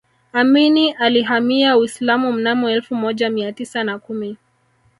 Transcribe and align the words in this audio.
amini 0.33 0.91
alihamia 0.91 1.77
Uislamu 1.77 2.33
mnamo 2.33 2.69
elfu 2.69 2.95
moja 2.95 3.29
mia 3.29 3.53
tisa 3.53 3.83
na 3.83 3.99
kumi 3.99 4.37